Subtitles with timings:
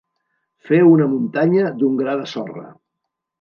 [0.69, 2.65] Fer una muntanya d'un gra de sorra.